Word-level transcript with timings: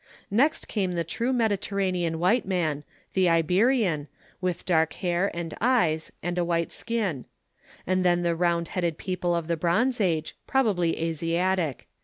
Next 0.31 0.67
came 0.67 0.93
the 0.93 1.03
true 1.03 1.31
Mediterranean 1.31 2.17
white 2.17 2.43
man, 2.43 2.83
the 3.13 3.29
Iberian, 3.29 4.07
with 4.41 4.65
dark 4.65 4.93
hair 4.93 5.29
and 5.31 5.53
eyes 5.61 6.11
and 6.23 6.39
a 6.39 6.43
white 6.43 6.71
skin; 6.71 7.25
and 7.85 8.03
then 8.03 8.23
the 8.23 8.35
round 8.35 8.69
headed 8.69 8.97
people 8.97 9.35
of 9.35 9.45
the 9.45 9.57
Bronze 9.57 10.01
Age, 10.01 10.35
probably 10.47 10.99
Asiatic. 10.99 11.87